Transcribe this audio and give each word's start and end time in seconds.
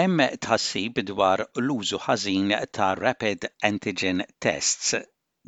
Hemm 0.00 0.20
tħassib 0.44 0.98
dwar 1.08 1.40
l-użu 1.62 1.98
ħażin 2.02 2.52
ta' 2.76 2.86
rapid 3.00 3.42
antigen 3.68 4.22
tests 4.44 4.94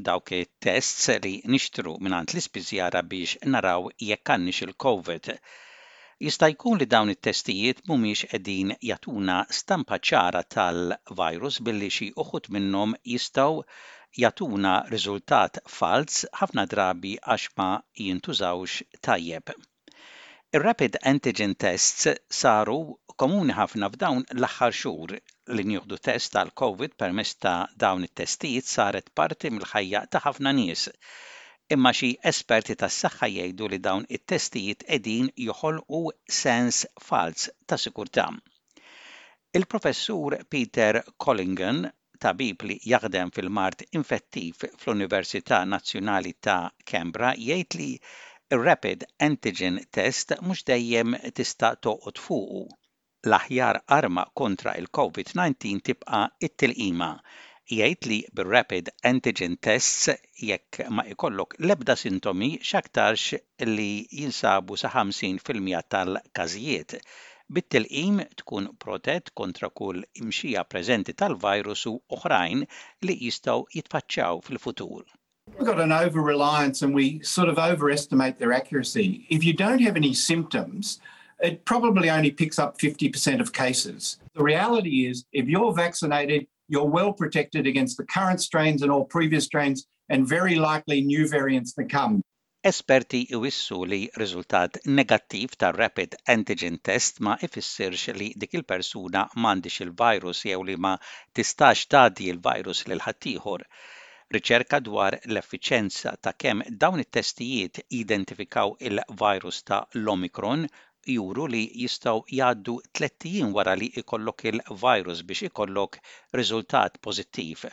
dawk 0.09 0.33
tests 0.67 1.07
li 1.27 1.31
nixtru 1.55 1.95
mingħand 2.07 2.35
l-ispiżjara 2.35 3.03
biex 3.13 3.49
naraw 3.55 3.87
jekk 4.09 4.35
għannix 4.35 4.61
il-COVID. 4.67 5.31
Jista' 6.27 6.51
jkun 6.55 6.83
li 6.83 6.89
dawn 6.97 7.15
it-testijiet 7.15 7.81
mhumiex 7.89 8.29
qegħdin 8.35 8.75
jatuna 8.91 9.39
stampa 9.61 10.01
ċara 10.11 10.45
tal-virus 10.57 11.61
billi 11.71 11.89
xi 11.97 12.11
uħud 12.27 12.53
minnhom 12.59 12.93
jistgħu 13.15 13.65
jatuna 14.27 14.75
riżultat 14.93 15.63
falz 15.79 16.23
ħafna 16.43 16.69
drabi 16.75 17.17
għax 17.23 17.49
ma 17.57 17.71
jintużawx 18.11 18.85
tajjeb. 19.09 19.57
Ir-rapid 20.57 20.97
antigen 21.11 21.53
tests 21.65 22.07
saru 22.39 22.75
komuni 23.23 23.55
ħafna 23.57 23.89
f'dawn 23.93 24.27
l-aħħar 24.35 24.75
xhur 24.79 25.13
li 25.57 25.63
nieħdu 25.69 25.97
test 26.09 26.35
tal-COVID 26.35 26.93
permezz 27.03 27.37
ta' 27.45 27.63
dawn 27.85 28.05
it-testijiet 28.09 28.67
saret 28.73 29.07
parti 29.21 29.49
mill-ħajja 29.55 30.03
ta' 30.13 30.21
ħafna 30.27 30.51
nies. 30.59 30.83
Imma 31.77 31.95
xi 31.97 32.11
esperti 32.33 32.77
tas-saħħa 32.83 33.31
jgħidu 33.33 33.71
li 33.73 33.79
dawn 33.87 34.05
it-testijiet 34.19 34.85
qegħdin 34.93 35.31
joħolqu 35.47 36.01
sens 36.43 36.83
fals 37.07 37.49
ta' 37.67 37.79
sikurtà. 37.87 38.27
Il-professur 39.57 40.37
Peter 40.53 40.99
Collingen 41.17 41.87
tabib 42.27 42.67
li 42.69 42.77
jaħdem 42.93 43.33
fil-mart 43.39 43.87
infettiv 43.97 44.67
fl-Università 44.75 45.63
Nazzjonali 45.73 46.35
ta' 46.45 46.59
Kembra 46.85 47.33
jgħid 47.41 47.81
li 47.81 47.89
il 48.55 48.59
rapid 48.69 49.01
antigen 49.27 49.77
test 49.97 50.29
mhux 50.47 50.61
dejjem 50.69 51.11
tista' 51.39 51.69
toqot 51.85 52.19
fuqu. 52.25 52.61
L-aħjar 53.29 53.77
arma 53.97 54.25
kontra 54.41 54.75
il-COVID-19 54.81 55.81
tibqa' 55.89 56.21
it-tilqima 56.49 57.09
jgħid 57.77 58.09
li 58.11 58.19
bil 58.37 58.51
rapid 58.57 58.91
antigen 59.13 59.55
tests 59.69 60.13
jekk 60.51 60.83
ma 60.99 61.07
ikollok 61.15 61.57
lebda 61.69 61.97
sintomi 62.03 62.51
xaktarx 62.73 63.39
li 63.79 63.89
jinsabu 64.21 64.77
sa 64.83 64.91
50% 65.01 65.83
tal-każijiet. 65.97 66.97
Bit-tilqim 67.57 68.21
tkun 68.43 68.67
protett 68.87 69.33
kontra 69.43 69.73
kull 69.81 70.05
imxija 70.25 70.67
preżenti 70.75 71.17
tal-virus 71.23 71.87
u 71.93 71.95
oħrajn 72.19 72.67
li 73.07 73.19
jistgħu 73.29 73.59
jitfaċċaw 73.79 74.45
fil-futur. 74.51 75.07
We've 75.59 75.67
got 75.69 75.81
an 75.81 75.93
over 75.93 76.21
reliance 76.23 76.83
and 76.83 76.95
we 76.95 77.21
sort 77.23 77.49
of 77.49 77.59
overestimate 77.59 78.39
their 78.39 78.53
accuracy. 78.53 79.27
If 79.29 79.45
you 79.45 79.53
don't 79.53 79.81
have 79.81 79.97
any 79.97 80.15
symptoms, 80.15 80.99
it 81.41 81.65
probably 81.65 82.09
only 82.11 82.31
picks 82.31 82.59
up 82.59 82.79
50% 82.79 83.41
of 83.41 83.53
cases. 83.53 84.19
The 84.35 84.43
reality 84.43 85.07
is, 85.07 85.25
if 85.33 85.49
you're 85.49 85.75
vaccinated, 85.75 86.47
you're 86.69 86.87
well 86.89 87.13
protected 87.13 87.67
against 87.67 87.97
the 87.97 88.05
current 88.05 88.41
strains 88.41 88.83
and 88.83 88.91
all 88.91 89.05
previous 89.05 89.45
strains 89.45 89.87
and 90.09 90.27
very 90.27 90.55
likely 90.55 91.03
new 91.03 91.29
variants 91.29 91.73
to 91.75 91.85
come. 91.85 92.23
Esperti 92.65 93.25
iwissu 93.35 93.79
li 93.93 94.09
riżultat 94.17 94.79
negattiv 94.87 95.57
ta' 95.59 95.71
rapid 95.73 96.15
antigen 96.29 96.79
test 96.89 97.21
ma 97.29 97.37
ifissirx 97.49 98.07
li 98.21 98.29
dik 98.39 98.55
il-persuna 98.61 99.29
m'għandix 99.37 99.81
il-virus 99.87 100.45
jew 100.51 100.63
li 100.69 100.77
ma 100.87 100.95
tistax 101.39 101.85
tgħaddi 101.91 102.31
il-virus 102.37 102.87
lil 102.93 103.03
ħaddieħor 103.09 103.67
Riċerka 104.35 104.79
dwar 104.85 105.15
l-effiċenza 105.31 106.11
ta' 106.27 106.31
kemm 106.45 106.61
dawn 106.85 107.01
it-testijiet 107.03 107.81
identifikaw 107.99 108.71
il-virus 108.91 109.59
ta' 109.71 109.81
l-Omicron 110.05 110.63
juru 111.17 111.45
li 111.57 111.61
jistaw 111.83 112.23
jaddu 112.39 112.77
tlettijin 112.95 113.53
wara 113.61 113.75
li 113.83 113.91
ikollok 114.05 114.47
il-virus 114.55 115.21
biex 115.33 115.45
ikollok 115.53 116.01
riżultat 116.43 116.97
pożittiv. 117.11 117.67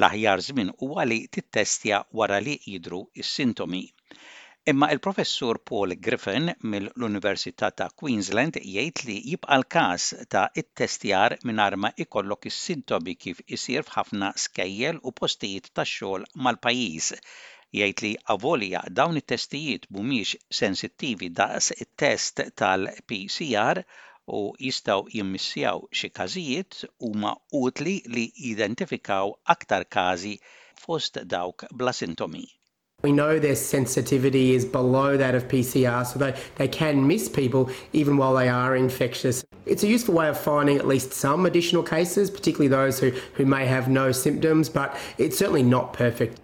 L-aħjar 0.00 0.46
żmien 0.50 0.72
huwa 0.80 1.06
li 1.12 1.20
tittestja 1.38 2.00
wara 2.20 2.40
li 2.50 2.56
jidru 2.74 3.04
is-sintomi. 3.24 3.84
Imma 4.70 4.88
il-professur 4.92 5.54
Paul 5.68 5.94
Griffin 6.06 6.44
mill-Università 6.72 7.68
ta' 7.80 7.88
Queensland 8.00 8.56
jgħid 8.70 9.04
li 9.08 9.14
jibqa' 9.30 9.56
l-każ 9.56 10.08
ta' 10.34 10.42
it-testjar 10.62 11.34
mingħajr 11.50 11.76
ma 11.84 11.90
ikollok 12.04 12.44
is-sintomi 12.50 13.14
kif 13.22 13.40
isir 13.56 13.80
f'ħafna 13.86 14.28
skejjel 14.42 14.98
u 15.10 15.14
postijiet 15.22 15.70
tax-xogħol 15.78 16.26
mal-pajjiż 16.48 17.08
jgħid 17.80 18.02
li 18.06 18.12
avolja 18.36 18.82
dawn 19.00 19.22
it-testijiet 19.22 19.88
mhumiex 19.96 20.34
sensittivi 20.60 21.30
daqs 21.40 21.72
it-test 21.86 22.44
tal-PCR 22.64 23.82
u 24.40 24.42
jistaw 24.68 25.06
jimmissjaw 25.16 25.80
xi 26.02 26.12
każijiet 26.20 26.82
huma 27.08 27.32
utli 27.64 27.96
li 28.18 28.28
jidentifikaw 28.50 29.32
aktar 29.56 29.88
każi 30.00 30.36
fost 30.86 31.22
dawk 31.36 31.64
bla 31.72 31.96
sintomi. 32.04 32.46
We 33.02 33.12
know 33.12 33.38
their 33.38 33.54
sensitivity 33.54 34.56
is 34.56 34.64
below 34.64 35.16
that 35.16 35.36
of 35.36 35.46
PCR, 35.46 36.04
so 36.04 36.18
they, 36.18 36.34
they 36.56 36.66
can 36.66 37.06
miss 37.06 37.28
people 37.28 37.70
even 37.92 38.16
while 38.16 38.34
they 38.34 38.48
are 38.48 38.74
infectious. 38.74 39.44
It's 39.66 39.84
a 39.84 39.86
useful 39.86 40.14
way 40.14 40.26
of 40.28 40.36
finding 40.36 40.78
at 40.78 40.88
least 40.88 41.12
some 41.12 41.46
additional 41.46 41.84
cases, 41.84 42.28
particularly 42.28 42.66
those 42.68 42.98
who, 42.98 43.10
who 43.34 43.46
may 43.46 43.66
have 43.66 43.86
no 43.88 44.10
symptoms, 44.10 44.68
but 44.68 44.98
it's 45.16 45.38
certainly 45.38 45.62
not 45.62 45.92
perfect. 45.92 46.40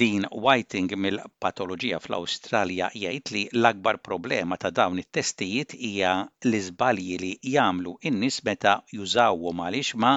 Din 0.00 0.24
Whiting 0.30 0.92
mill-patoloġija 1.04 1.98
fl-Awstralja 2.02 2.88
jgħid 2.98 3.30
li 3.36 3.40
l-akbar 3.52 3.96
problema 4.08 4.56
ta' 4.64 4.70
dawn 4.78 5.00
it-testijiet 5.02 5.74
hija 5.86 6.12
l-iżbalji 6.46 7.16
li 7.22 7.30
jagħmlu 7.54 7.94
in-nies 8.10 8.36
meta 8.50 8.74
jużawhom 8.94 9.64
għaliex 9.64 9.96
ma 10.04 10.12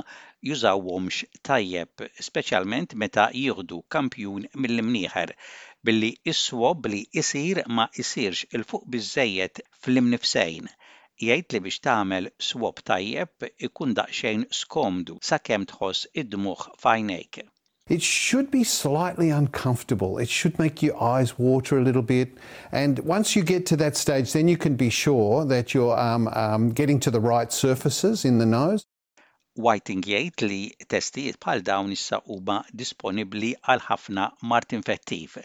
jużawhomx 0.50 1.24
tajjeb, 1.50 2.06
speċjalment 2.30 2.94
meta 3.06 3.26
jieħdu 3.40 3.80
kampjun 3.96 4.46
mill-imnieħer 4.68 5.34
billi 5.90 6.12
iswob 6.34 6.86
li 6.94 7.02
isir 7.24 7.64
ma 7.80 7.88
isirx 8.06 8.46
il-fuq 8.59 8.86
biżejjed 8.97 9.64
fl-imnifsejn 9.82 10.70
jgħid 11.30 11.56
li 11.58 11.64
biex 11.70 11.82
tagħmel 11.90 12.30
swab 12.52 12.86
tajjeb 12.92 13.50
ikun 13.72 13.97
daqsxejn 14.03 14.46
skomdu 14.62 15.18
sakemm 15.32 15.66
tħoss 15.74 16.06
id-dmuħ 16.14 16.68
f'għajnejk. 16.78 17.47
It 17.88 18.01
should 18.01 18.50
be 18.50 18.63
slightly 18.63 19.29
uncomfortable. 19.29 20.18
It 20.18 20.28
should 20.28 20.57
make 20.57 20.81
your 20.81 21.00
eyes 21.01 21.38
water 21.38 21.78
a 21.78 21.84
little 21.84 22.01
bit. 22.01 22.35
And 22.72 22.97
once 23.00 23.35
you 23.35 23.44
get 23.44 23.68
to 23.68 23.75
that 23.78 23.96
stage, 23.96 24.34
then 24.34 24.47
you 24.47 24.57
can 24.57 24.75
be 24.75 24.90
sure 24.90 25.46
that 25.46 25.75
you're 25.75 25.97
um, 26.00 26.28
um, 26.29 26.69
getting 26.72 27.00
to 27.01 27.12
the 27.12 27.19
right 27.19 27.53
surfaces 27.53 28.25
in 28.25 28.40
the 28.40 28.46
nose. 28.47 28.85
Whiting 29.57 30.01
jgħid 30.07 30.44
li 30.47 30.59
testijiet 30.90 31.38
bħal 31.46 31.62
dawn 31.69 31.94
issa 31.94 32.19
huma 32.25 32.57
disponibbli 32.81 33.53
għal 33.69 33.85
ħafna 33.91 34.25
mart 34.53 34.73
infettiv. 34.79 35.38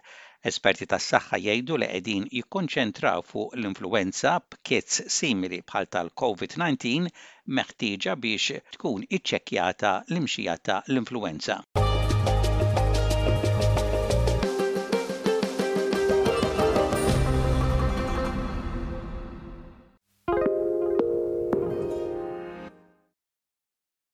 Esperti 0.53 0.89
tas-saħħa 0.95 1.43
jgħidu 1.45 1.77
li 1.83 1.91
qegħdin 1.93 2.27
jikkonċentraw 2.41 3.21
fuq 3.35 3.61
l-influenza 3.61 4.39
b'kits 4.47 5.03
simili 5.21 5.61
bħal 5.69 5.93
tal-COVID-19 5.93 7.13
meħtieġa 7.61 8.17
biex 8.25 8.63
tkun 8.81 9.05
iċċekkjata 9.11 9.95
l-imxija 10.09 10.59
ta' 10.71 10.81
l-influenza. 10.89 11.61